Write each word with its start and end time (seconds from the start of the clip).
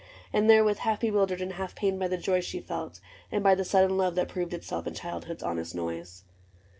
And 0.33 0.49
therewith 0.49 0.79
half 0.79 1.01
bewildered 1.01 1.41
and 1.43 1.53
half 1.53 1.75
pained 1.75 1.99
By 1.99 2.07
the 2.07 2.17
joy 2.17 2.39
she 2.41 2.59
felt 2.59 2.99
and 3.31 3.43
by 3.43 3.53
the 3.53 3.63
sudden 3.63 3.97
love 3.97 4.15
That 4.15 4.29
proved 4.29 4.51
itself 4.55 4.87
in 4.87 4.95
childhood's 4.95 5.43
honest 5.43 5.75
noise. 5.75 6.23